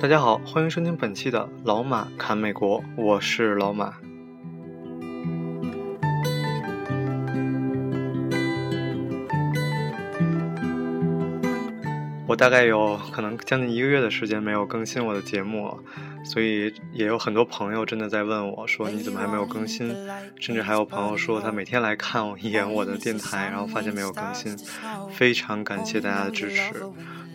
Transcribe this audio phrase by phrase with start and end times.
[0.00, 3.92] 大家好，欢迎收听本期的老马侃美国，我是老马。
[12.28, 15.76] 我大概有可能将近一个月的时间没有更新我的节目了，
[16.24, 19.92] 所以也有很多朋友真的在问我，说你怎么还没有更新？
[20.38, 24.56] 甚至还有朋友说他每天来看我一眼我的电台，然后发现没有更新，
[25.10, 26.62] 非常感谢大家的支持。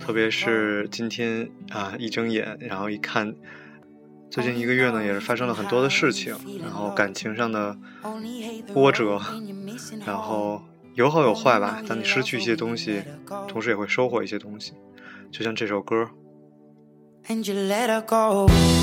[0.03, 3.34] 特别是今天啊，一睁眼，然后一看，
[4.30, 7.77] 最近一个月呢，也是发生了很多的事情，然后感情上的
[8.73, 9.17] 波折，
[10.05, 10.61] 然后
[10.95, 11.81] 有好有坏吧。
[11.88, 13.02] 当你失去一些东西，
[13.47, 14.73] 同时也会收获一些东西，
[15.31, 16.09] 就像这首歌。
[17.25, 18.83] the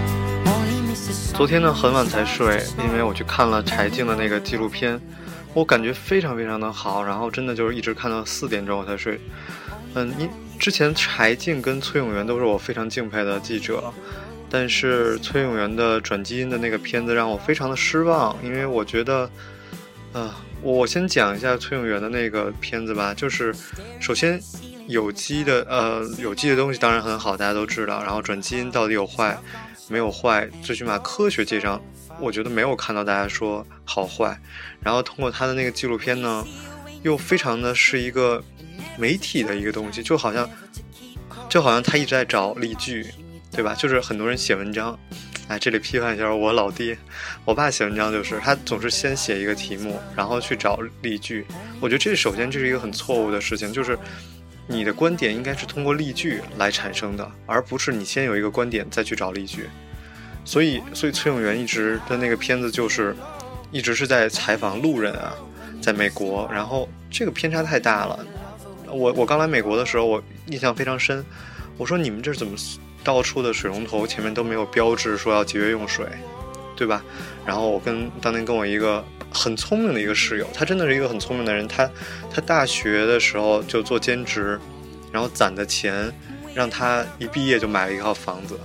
[1.33, 4.99] 昨天呢很晚才睡，因为我去看了柴静的那个纪录片，
[5.53, 9.19] 我感觉非常非常的好，然后真的就是一直看到四点钟我才睡。
[9.95, 13.91] 嗯，你之前柴静跟崔永元都是我非常敬佩的记者，
[14.49, 19.29] 但是崔永元的转基因的那个片子让我非常的失望，因为我觉得，
[20.13, 23.53] 呃，我先讲一下崔永元的那个片子吧，就是
[23.99, 24.39] 首先
[24.87, 29.37] 有机的呃有机的东西当然很好，大家都知道，然后转基因到底有坏？
[29.89, 31.81] 没有坏，最起码科学界上，
[32.19, 34.39] 我觉得没有看到大家说好坏。
[34.79, 36.45] 然后通过他的那个纪录片呢，
[37.03, 38.41] 又非常的是一个
[38.97, 40.49] 媒体的一个东西，就好像
[41.49, 43.05] 就好像他一直在找例句，
[43.51, 43.75] 对吧？
[43.75, 44.97] 就是很多人写文章，
[45.47, 46.97] 哎，这里批判一下我老爹，
[47.43, 51.45] 我爸写文章就是他总是先写一个题目，然后去找例句。
[51.81, 53.97] 我觉得这首先这是一个很错误的事情，就是。
[54.71, 59.69] 你的观点应该是通过例句来产生的，而不是你先有一个观点再去找例句。
[60.45, 63.15] 所以，所以崔永元一直的那个片子就是，
[63.69, 65.33] 一直是在采访路人啊，
[65.81, 68.25] 在美国，然后这个偏差太大了。
[68.87, 71.23] 我我刚来美国的时候，我印象非常深。
[71.77, 72.57] 我说你们这怎么
[73.03, 76.05] 到处的水龙头前面都没有标志说要节约用水，
[76.75, 77.03] 对吧？
[77.45, 79.03] 然后我跟当年跟我一个。
[79.33, 81.67] 很聪明的一个室友，他真的是一个很聪明的人。
[81.67, 81.89] 他，
[82.29, 84.59] 他大学的时候就做兼职，
[85.11, 86.11] 然后攒的钱，
[86.53, 88.59] 让他一毕业就买了一套房子。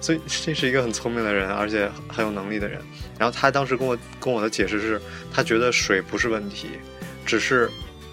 [0.00, 2.80] 所以这是一个很聪明的人，而且很有能力的人。
[3.18, 5.00] 然后他当时跟我跟我的解释是，
[5.32, 6.68] 他觉得水不是问题，
[7.24, 7.70] 只是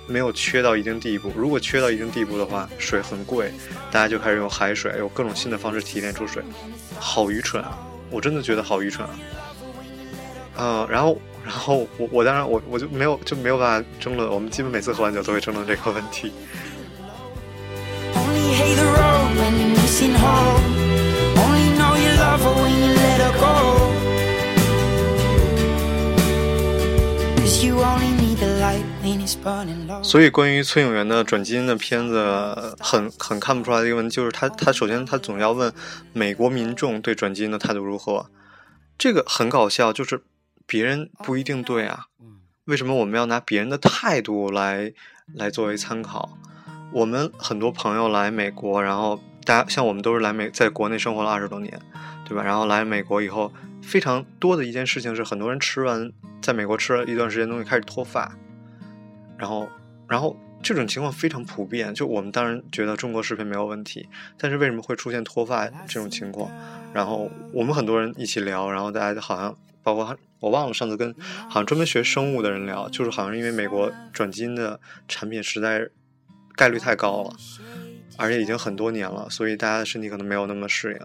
[0.07, 1.31] 没有缺到一定地步。
[1.35, 3.51] 如果缺到一定地步的话，水很贵，
[3.91, 6.41] 大家就开始用海水，有各种新的方式提炼出水。
[6.99, 7.77] 好愚蠢啊！
[8.09, 9.19] 我真的觉得好愚蠢啊。
[10.59, 11.19] 嗯，然后。
[11.43, 16.31] 然后我我当然我我就没有就没有办法争论，我们基本每次喝完酒都会争论这个问题。
[30.01, 35.71] 所以关于崔永元的转基因的片子，很很看不出来的一个问题就是他他首先他总要问
[36.13, 38.27] 美国民众对转基因的态度如何，
[38.97, 40.23] 这个很搞笑，就是。
[40.65, 42.07] 别人不一定对啊，
[42.65, 44.93] 为什么我们要拿别人的态度来
[45.33, 46.37] 来作为参考？
[46.91, 51.79] 我们很多朋友来美国，然后大家像我们都是来美，在国内生活了二十多年，
[52.25, 52.43] 对吧？
[52.43, 53.51] 然后来美国以后，
[53.81, 58.31] 非常多的一件事情是，很多人吃完在美国吃了一段时间东西开始脱发，
[59.37, 59.67] 然后，
[60.07, 61.93] 然后这种情况非常普遍。
[61.93, 64.07] 就我们当然觉得中国食品没有问题，
[64.37, 66.49] 但是为什么会出现脱发这种情况？
[66.93, 69.55] 然后我们很多人一起聊，然后大家好像。
[69.85, 71.13] 包括我忘了上次跟
[71.49, 74.79] 好像专门学生物的人聊，就是好像因为美国转基因的
[75.09, 75.89] 产品实在
[76.55, 77.35] 概率太高了，
[78.15, 81.01] 而且已经很多年了，所以大家的身体可能没有那么适应。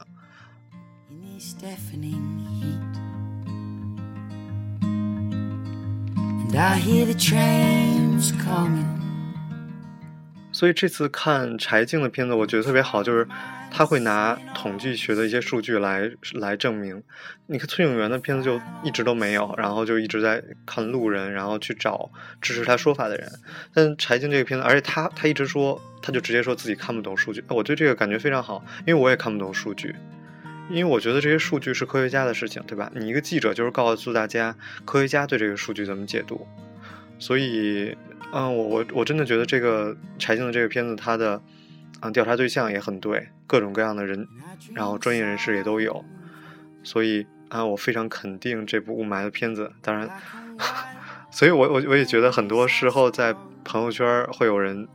[10.58, 13.24] 所以这次看柴静的片子，我觉得特别好，就是
[13.70, 17.00] 他会拿统计学的一些数据来来证明。
[17.46, 22.10] 你看崔永元的片子就一直都没有，然后就一直在看路人，然后去找
[22.42, 23.30] 支持他说法的人。
[23.72, 27.44] 但柴静这个片子，而且他他一直说，他就直接说自己看不懂数据。
[27.46, 29.94] 我对这个感觉非常好，因为我也看不懂数据。
[30.70, 32.90] 因为我觉得这些数据是科学家的事情，对吧？
[32.96, 36.48] 你一个记者就是告诉大家科学家对这个数据怎么解读。
[37.20, 37.96] 所以，
[38.32, 41.40] 嗯，我我我真的觉得这个柴静的这个片子，它的
[42.00, 44.26] 啊调查对象也很对，各种各样的人，
[44.74, 46.04] 然后专业人士也都有。
[46.82, 49.72] 所以啊，我非常肯定这部雾霾的片子。
[49.80, 50.08] 当然，
[51.30, 53.34] 所以我我我也觉得很多时候在
[53.64, 54.88] 朋友圈会有人。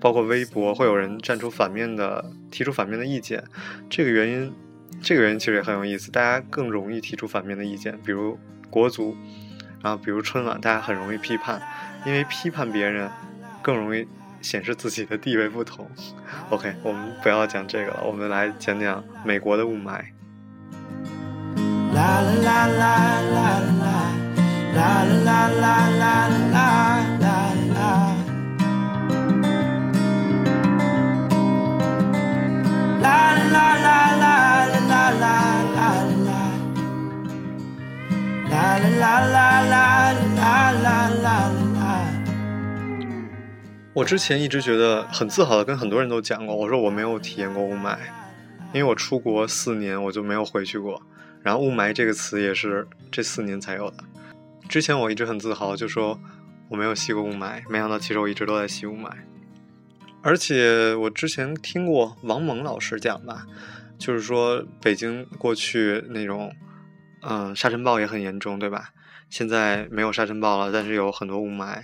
[0.00, 3.42] 包括微博会有人站出反面的，提出反面的意见，
[3.88, 4.52] 这个原因，
[5.00, 6.10] 这个原因其实也很有意思。
[6.10, 8.38] 大家更容易提出反面的意见，比如
[8.68, 9.16] 国足，
[9.82, 11.58] 然后比如春晚，大家很容易批判，
[12.04, 13.10] 因为批判别人
[13.62, 14.06] 更容易
[14.42, 15.88] 显示自己的地位不同。
[16.50, 20.02] OK，我们不要讲这个了，我们来讲讲美国的雾霾。
[21.94, 24.12] 啦啦啦啦啦啦
[24.74, 26.03] 啦啦啦啦啦
[43.94, 47.96] 我之前一直觉得很自豪的，跟很多人都讲过，我说我没有体验过雾霾，
[48.72, 51.00] 因为我出国四年，我就没有回去过。
[51.44, 53.98] 然后雾霾这个词也是这四年才有的。
[54.68, 56.18] 之前我一直很自豪，就说
[56.68, 59.10] 我没有吸过雾霾，没想到其实我一直都在吸雾霾。
[60.22, 63.46] 而且我之前听过王蒙老师讲吧，
[63.96, 66.52] 就是说北京过去那种，
[67.22, 68.88] 嗯，沙尘暴也很严重，对吧？
[69.30, 71.82] 现在没有沙尘暴了，但是有很多雾霾，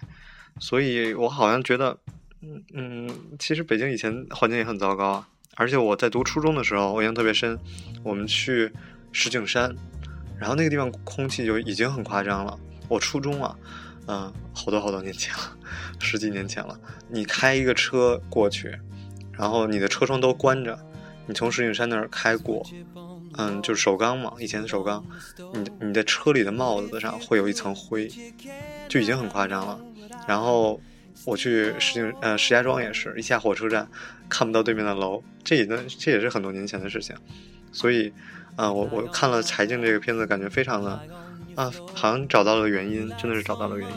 [0.59, 1.97] 所以我好像觉得，
[2.43, 5.29] 嗯嗯，其实北京以前环境也很糟糕啊。
[5.57, 7.59] 而且我在读初中的时候，我印象特别深，
[8.03, 8.73] 我们去
[9.13, 9.75] 石景山，
[10.39, 12.59] 然后那个地方空气就已经很夸张了。
[12.89, 13.57] 我初中啊。
[14.07, 15.57] 嗯，好多好多年前了，
[16.01, 16.77] 十几年前了。
[17.09, 18.77] 你开一个车过去，
[19.31, 20.77] 然后你的车窗都关着，
[21.27, 22.67] 你从石景山那儿开过，
[23.37, 25.05] 嗯，就是首钢嘛，以前的首钢，
[25.53, 28.11] 你你的车里的帽子上会有一层灰，
[28.89, 29.79] 就已经很夸张了。
[30.27, 30.81] 然后
[31.25, 33.89] 我去石景呃石家庄也是一下火车站
[34.29, 37.17] 看不到对面的楼，这也能这也是很多年前的事情。
[37.73, 38.13] 所以，
[38.57, 41.01] 啊，我我看了柴静这个片子，感觉非常的。
[41.57, 43.95] 啊，好像找到了原因，真的是找到了原因。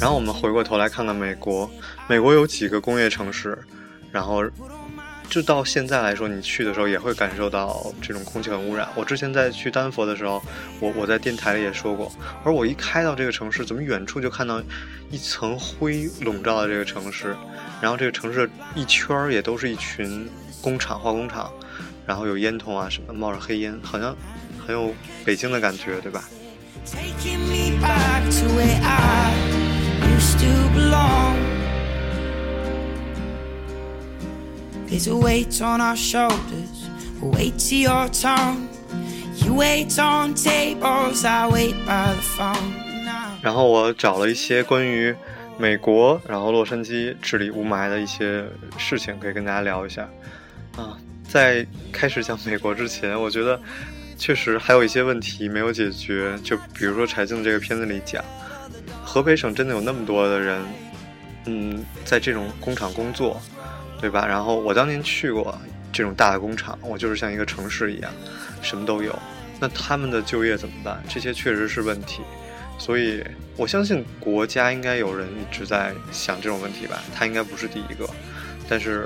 [0.00, 1.70] 然后我们回过头来看看美国，
[2.08, 3.58] 美国有几个工业城市，
[4.10, 4.42] 然后。
[5.28, 8.88] 就到现在来说，你去的时候也会感受到这种空气很污染。
[8.94, 10.42] 我之前在去丹佛的时候，
[10.80, 12.10] 我我在电台里也说过，
[12.42, 14.62] 而我一开到这个城市，怎么远处就看到
[15.10, 17.36] 一层灰笼罩了这个城市，
[17.80, 20.28] 然后这个城市一圈儿也都是一群
[20.62, 21.52] 工厂、化工厂，
[22.06, 24.16] 然后有烟囱啊什么冒着黑烟，好像
[24.66, 24.94] 很有
[25.26, 26.24] 北京的感觉，对吧
[26.86, 29.34] ？Taking me back to where I
[30.16, 31.57] used to belong.
[34.90, 36.88] ？There's a weight on our shoulders,
[37.22, 38.68] a weight to your tongue.
[39.44, 42.72] You wait on tables, I wait by the phone.
[43.42, 45.14] 然后我找了一些关于
[45.58, 48.44] 美国，然后洛杉矶治理雾霾的一些
[48.76, 50.08] 事情，可以跟大家聊一下。
[50.76, 50.96] 啊，
[51.28, 53.60] 在开始讲美国之前，我觉得
[54.16, 56.36] 确实还有一些问题没有解决。
[56.42, 58.24] 就比如说柴静这个片子里讲，
[59.04, 60.62] 河北省真的有那么多的人，
[61.46, 63.40] 嗯，在这种工厂工作。
[64.00, 64.26] 对吧？
[64.26, 65.56] 然后我当年去过
[65.92, 68.10] 这种大的工厂，我就是像一个城市一样，
[68.62, 69.16] 什么都有。
[69.60, 71.02] 那他们的就业怎么办？
[71.08, 72.22] 这些确实是问题。
[72.78, 73.24] 所以
[73.56, 77.02] 我相信国家应该有人一直在想这种问题吧。
[77.12, 78.08] 他应该不是第一个，
[78.68, 79.04] 但是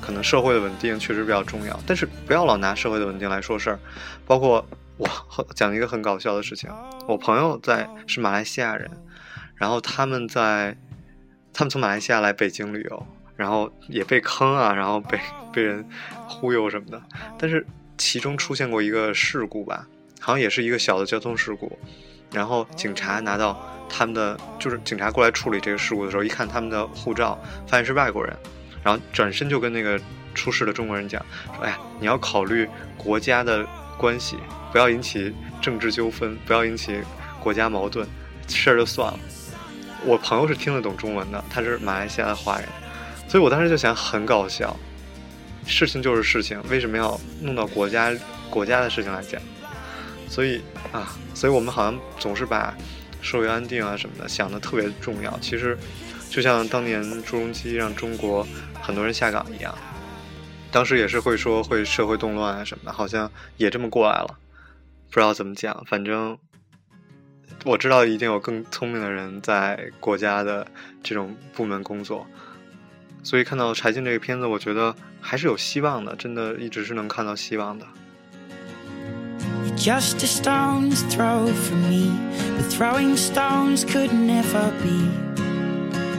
[0.00, 1.76] 可能社会的稳定确实比较重要。
[1.84, 3.80] 但是不要老拿社会的稳定来说事儿。
[4.24, 4.64] 包括
[4.96, 5.08] 我
[5.56, 6.70] 讲一个很搞笑的事情，
[7.08, 8.88] 我朋友在是马来西亚人，
[9.56, 10.76] 然后他们在
[11.52, 13.06] 他们从马来西亚来北京旅游。
[13.40, 15.18] 然后也被坑啊，然后被
[15.50, 15.82] 被人
[16.28, 17.02] 忽悠什么的，
[17.38, 17.66] 但是
[17.96, 19.86] 其中出现过一个事故吧，
[20.20, 21.78] 好像也是一个小的交通事故，
[22.34, 28.36] 然后警察拿到他们的，就是警察过来处理这个事故的时候，一看他们的护照，发现是外国人，
[28.84, 29.98] 然后转身就跟那个
[30.34, 31.24] 出事的中国人讲
[31.56, 32.68] 说：“哎呀，你要考虑
[32.98, 33.66] 国家的
[33.96, 34.36] 关系，
[34.70, 37.00] 不要引起政治纠纷，不要引起
[37.42, 38.06] 国家矛盾，
[38.46, 39.18] 事儿就算了。”
[40.04, 42.68] 我朋友是听得懂中文的，他是马来西亚的华人。
[43.30, 44.76] 所以我当时就想，很搞笑，
[45.64, 48.12] 事情就是事情，为什么要弄到国家
[48.50, 49.40] 国家的事情来讲？
[50.28, 50.60] 所以
[50.90, 52.76] 啊，所以我们好像总是把
[53.22, 55.38] 社会安定啊什么的想的特别重要。
[55.38, 55.78] 其实，
[56.28, 58.44] 就像当年朱镕基让中国
[58.82, 59.72] 很多人下岗一样，
[60.72, 64.36] 当时也是会说会社会动乱啊什么的，好像也这么过来了。
[65.08, 66.36] 不知道怎么讲，反正
[67.64, 70.66] 我知道一定有更聪明的人在国家的
[71.00, 72.26] 这种部门工作，
[73.22, 77.86] 所以看到柴静这个片子，我觉得还是有希望的，真的一直是能看到希望的。
[79.76, 82.12] Just a stone's throw from me,
[82.58, 85.08] but throwing stones could never be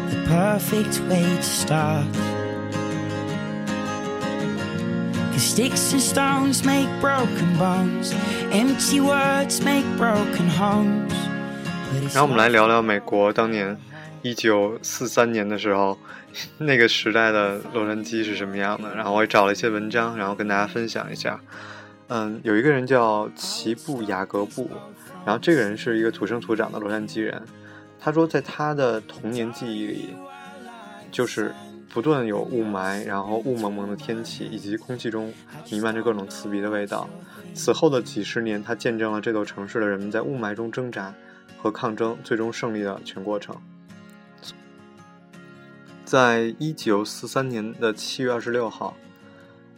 [0.09, 2.05] the perfect way to start.
[5.31, 8.13] Cause sticks and stones make broken bones,
[8.51, 11.13] empty words make broken homes.
[12.13, 13.77] 然后我们来聊聊美国当年
[14.21, 15.97] 一九四三年的时候，
[16.57, 18.95] 那个时代的洛杉矶是什么样的。
[18.95, 21.39] 然后我也找了一些文章，然后跟大家分享一下。
[22.07, 24.69] 嗯，有一个人叫齐布雅各布，
[25.25, 27.41] 然后这个人是一个土生土长的洛杉矶人。
[27.99, 30.09] 他说，在他的童年记忆里，
[31.11, 31.53] 就是
[31.93, 35.33] 不断有雾霾，然后雾蒙蒙的天气，以及空气中
[35.71, 37.09] 弥漫着各种刺鼻的味道。
[37.53, 41.13] 此后的几十年，他见证了这座城市的人们在雾霾中挣扎
[41.57, 43.55] 和抗争，最终胜利的全过程。
[46.11, 48.97] 在一九四三年的七月二十六号。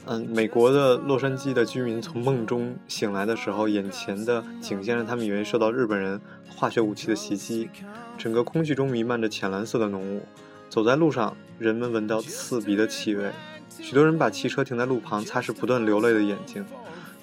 [0.08, 7.70] 嗯，美国的洛杉矶的居民从梦中醒来的时候，眼前的景象让他们以为受到日本人化学武器的袭击。
[8.18, 10.24] 整个空气中弥漫着浅蓝色的浓雾，
[10.72, 13.30] 走在路上，人们闻到刺鼻的气味。
[13.70, 16.66] 许多人把汽车停在路旁，擦拭不断流泪的眼睛。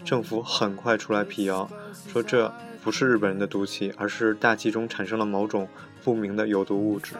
[0.05, 1.69] 政府很快出来辟谣，
[2.07, 5.67] 说这不是日本人的毒气，而是大气中产生了某种
[6.05, 7.17] 不明的有毒物质。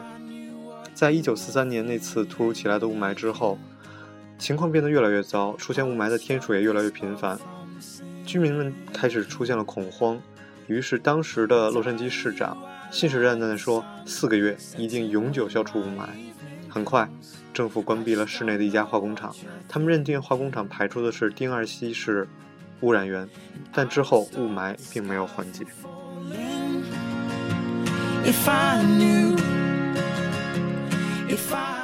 [1.01, 3.57] 在一九四三年那次突如其来的雾霾之后。
[4.37, 7.39] 情况变得越来越糟，出现雾霾的天数也越来越频繁，
[8.23, 10.19] 居民们开始出现了恐慌。
[10.67, 12.55] 于是，当时的洛杉矶市长
[12.91, 16.05] 信誓旦旦地说：“四个月一定永久消除雾霾。”
[16.69, 17.09] 很快，
[17.51, 19.35] 政府关闭了市内的一家化工厂，
[19.67, 22.27] 他们认定化工厂排出的是丁二烯是
[22.81, 23.27] 污染源，
[23.73, 25.65] 但之后雾霾并没有缓解。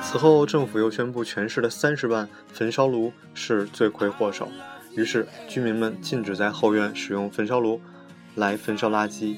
[0.03, 4.47] 此后，政府又宣布全市的三十万焚烧炉是罪魁祸首，
[4.95, 7.79] 于是居民们禁止在后院使用焚烧炉
[8.35, 9.35] 来焚烧垃圾。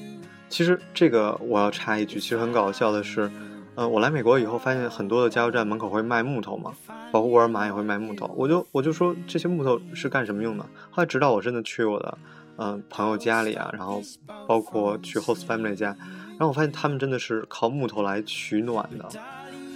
[0.48, 3.30] 其实这个我要插一句，其实很搞笑的是，
[3.76, 6.72] 嗯，我来美国以后发现很多的加油站门口会卖木头嘛，
[7.12, 8.32] 包括沃尔玛也会卖木头。
[8.36, 10.64] 我就我就说这些木头是干什么用的？
[10.90, 12.18] 后来直到我真的去我的
[12.56, 14.02] 嗯朋友家里啊，然后
[14.46, 15.96] 包括去 host family 家，
[16.30, 19.08] 然后我发现他们真的是靠木头来取暖的，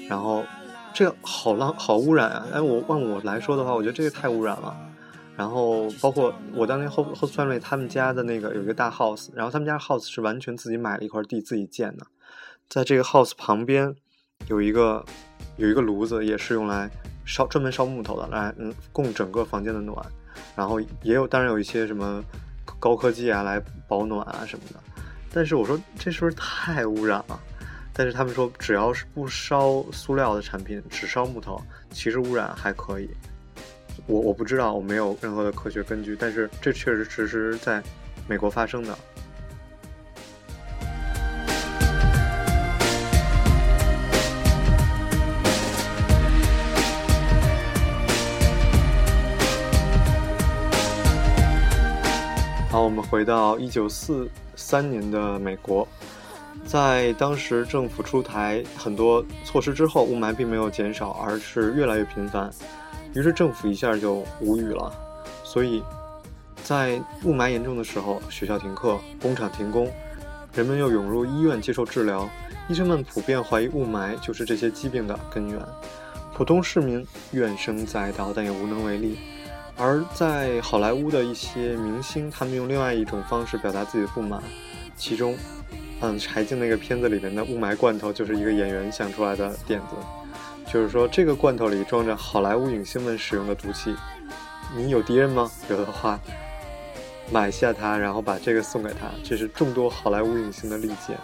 [0.09, 0.45] 然后。
[0.97, 2.47] 这个好浪好污染啊！
[2.53, 4.73] 哎，我按我来说的话，我觉得这个太污染了。
[5.37, 12.07] 然后包括我当年 host host family 他们家的那个有一个大 house，然后他们家 house 是完全自己买了一块地自己建的，
[12.69, 13.93] 在这个 house 旁边
[14.47, 15.05] 有一个
[15.57, 16.89] 有一个炉子，也是用来
[17.25, 19.99] 烧专门烧木头的，来嗯供整个房间的暖。
[20.55, 22.23] 然后也有当然有一些什么
[22.79, 24.79] 高科技啊来保暖啊什么的。
[25.33, 27.41] 但是我说这是不是太污染了？
[27.97, 33.09] 但是他们说，只要是不烧塑料的产品，只烧木头，其实污染还可以。
[34.09, 37.81] 我我不知道，我没有任何的科学根据，但是这确实只是在
[38.27, 38.99] 美国发生的。
[52.69, 55.87] 好，我们回到一九四三年的美国。
[56.65, 62.51] 在当时政府出台很多措施之后，雾霾并没有减少，而是越来越频繁。
[63.15, 64.93] 于是政府一下就无语了。
[65.45, 65.83] 所以，
[66.63, 69.89] 在雾霾严重的时候，学校停课，工厂停工，
[70.55, 72.29] 人们又涌入医院接受治疗。
[72.67, 75.61] 医生们普遍怀疑雾霾就是这些疾病的根源。
[76.35, 79.19] 普通市民怨声载道，但也无能为力。
[79.77, 84.43] 而在好莱坞的一些明星，他们用另外一种方式表达自己的不满，
[84.97, 85.37] 其中。
[86.07, 89.97] 嗯，柴静那个片子里面的雾霾罐头就是一个演员想出来的点子，
[90.71, 93.97] 就是说这个罐头里装着好莱坞影星们使用的毒气，
[94.77, 95.51] 你有敌人吗？
[95.71, 96.21] 有的话，
[97.33, 101.17] 买下它，然后把这个送给他，这是众多好莱坞影星的利剑。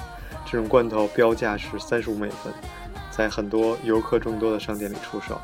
[0.47, 2.51] 这种罐头标价是三十五美分，
[3.11, 5.39] 在很多游客众多的商店里出售。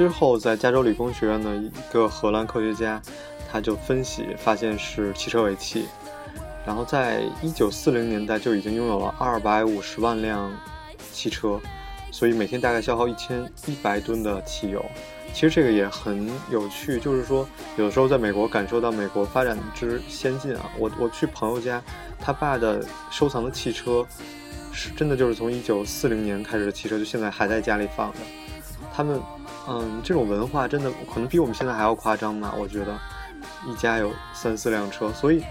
[0.00, 2.98] 之后，在加州理工学院的一个荷兰科学家，
[3.52, 5.84] 他就分析发现是汽车尾气。
[6.64, 10.50] 然后，在一九四零年代就已经拥有了二百五十万辆
[11.12, 11.60] 汽车，
[12.10, 14.82] 所以每天大概消耗一千一百吨的汽油。
[15.34, 20.70] 其实这个也很有趣，就是说有的时候在美国感受到美国发展之先进啊。
[20.78, 21.82] 我我去朋友家，
[22.18, 24.06] 他爸的收藏的汽车，
[24.72, 28.18] 是真的就是从一九四零年开始的汽车，就现在还在家里放着。
[28.92, 29.20] 他们，
[29.72, 32.52] 嗯，这种文化真的可能比我们现在还要夸张吧？
[32.58, 32.98] 我觉得
[33.68, 35.44] 一家有三四辆车，所以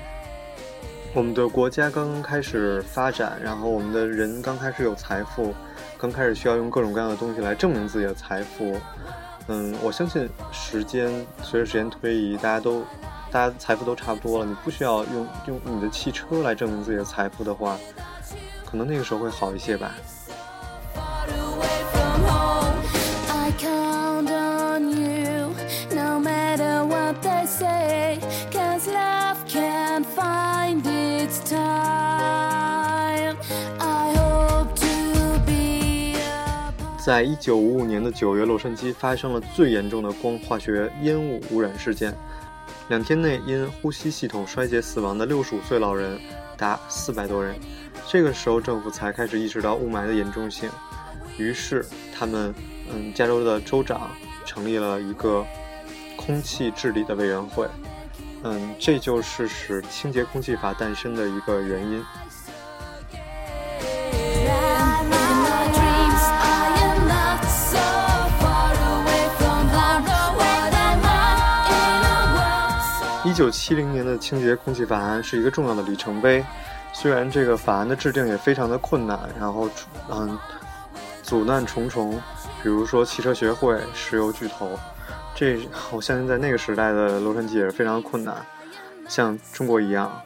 [1.13, 5.55] 我们的国家刚刚开始发展，然后我们的人刚开始有财富，
[5.97, 8.77] 刚开始需要用各种各样的东西来证明自己的财富。
[9.47, 12.83] 嗯，我相信时间随着时间推移，大家都，
[13.31, 17.77] 大家财富都差不多了，你不需要用用你的汽车来证明自己的财富的话，
[18.69, 19.95] 可能那个时候会好一些吧。
[37.09, 42.13] 在一九五五年的九月，洛杉矶发生了最严重的光化学烟雾污染事件。
[42.87, 46.19] 两天内，因呼吸系统衰竭死亡的六十五岁老人
[46.55, 47.55] 达四百多人。
[48.07, 50.69] 这个时候，政府才开始意识到雾霾的严重性。
[51.35, 51.83] 于是，
[52.15, 52.53] 他们，
[52.93, 54.11] 嗯，加州的州长
[54.45, 55.43] 成立了一个
[56.15, 57.67] 空气治理的委员会。
[58.43, 62.05] 嗯，这就是使清洁空气法诞生的一个原因。
[73.39, 76.43] 九七零年的清洁空气法案是一个重要的里程碑，
[76.91, 79.69] 虽然这个法案的制定也非常的困难，然后
[80.09, 80.37] 嗯，
[81.23, 82.21] 阻难重重，
[82.61, 84.77] 比如说汽车协会、石油巨头，
[85.33, 85.57] 这
[85.89, 88.45] 我相信在那个时代的洛杉矶也是非常困难，
[89.07, 90.21] 像中国一样，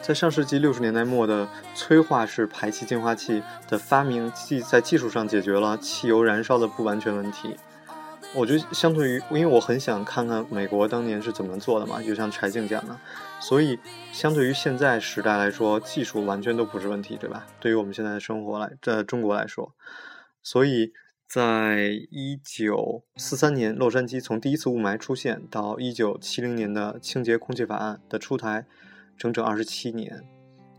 [0.00, 7.58] 在上世纪六十年代末的催化式排气净化器的发明，技在技术上解决了汽油燃烧的不完全问题。
[8.34, 12.98] 我觉得相对于，因为我很想看看美国当年是怎么做的嘛，就像柴静讲的，
[13.38, 13.78] 所以
[14.10, 17.46] 相对于现在时代来说，技术完全都不是问题，对吧？
[17.60, 19.74] 对于我们现在的生活来，在中国来说，
[20.42, 20.94] 所以
[21.28, 28.64] 在一九四三年，洛杉矶从第一次雾霾出现到一九七零年的清洁空气法案的出台，
[29.18, 30.24] 整整二十七年，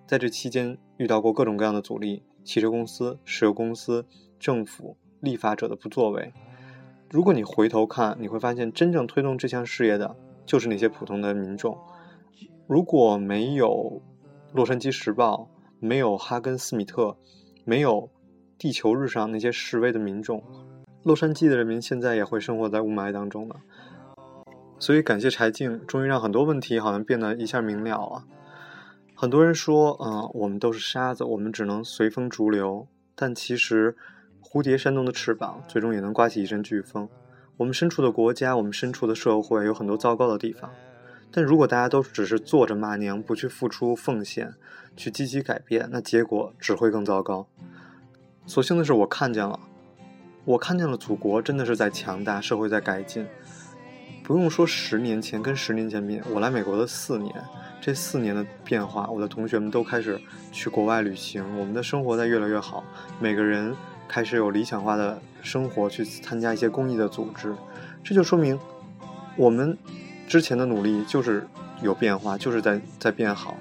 [0.07, 4.07] 在这期间遇到过各种各样的阻力：汽车公司、石油公司、
[4.39, 6.33] 政府、立法者的不作为。
[7.13, 10.15] 如果你回头看，你会发现真正推动这项事业的，
[10.47, 11.77] 就是那些普通的民众。
[12.65, 14.01] 如果没有
[14.55, 15.47] 《洛杉矶时报》，
[15.79, 17.15] 没有哈根斯米特，
[17.65, 18.09] 没有
[18.57, 20.43] 地球日上那些示威的民众，
[21.03, 23.57] 洛杉矶的人民现在也会生活在雾霾当中呢。
[24.79, 28.23] 所以，感谢柴静，终于让很多问题好像变得一下明了了。
[29.13, 33.95] 很多人说，嗯，我们都是沙子，我们只能随风逐流，但其实。
[34.53, 37.09] 蝴蝶扇动的翅膀，最终也能刮起一阵飓风。
[37.57, 40.69] 我们身处的国家，我们身处的社会，有很多糟糕的地方。
[41.31, 44.53] 但如果大家都只是坐着骂娘，不去付出奉献，
[44.95, 47.47] 去积极改变，那结果只会更糟糕。
[48.45, 49.59] 所幸的是，我看见了，
[50.45, 53.25] 我看见了祖国真的是在强大，社会在改进。
[54.23, 57.33] 不用说十年前跟十年前比，我来美国的四年，
[57.81, 62.83] 这四年的变化，我的同学们都开始去国外旅行，我们的生活在越来越好，
[63.19, 63.75] 每个人。
[64.13, 67.55] 开始有理想化的生活，去参加一些公益的组织，
[68.03, 68.59] 这就说明
[69.35, 69.75] 我们
[70.27, 71.47] 之前的努力就是
[71.81, 73.57] 有变化，就是在在变好。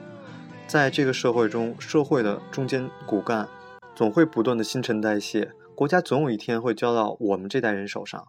[0.67, 3.49] 在这个社会中，社会的中间骨干
[3.95, 8.29] 总会不断的新陈代谢，国家总有一天会交到我们这代人手上。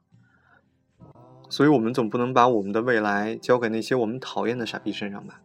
[1.50, 5.42] 所以，我们总不能把我们的未来交给那些我们讨厌的傻逼身上吧？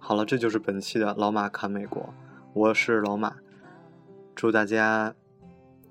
[0.00, 2.12] 好了，这就是本期的老马侃美国，
[2.52, 3.36] 我是老马，
[4.34, 5.14] 祝大家。